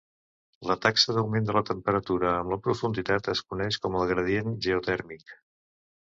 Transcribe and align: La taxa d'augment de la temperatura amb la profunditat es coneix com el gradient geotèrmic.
La 0.69 0.75
taxa 0.83 1.13
d'augment 1.17 1.49
de 1.49 1.53
la 1.57 1.61
temperatura 1.67 2.31
amb 2.37 2.53
la 2.53 2.57
profunditat 2.67 3.29
es 3.33 3.43
coneix 3.51 3.77
com 3.83 3.99
el 3.99 4.07
gradient 4.13 4.57
geotèrmic. 4.69 5.37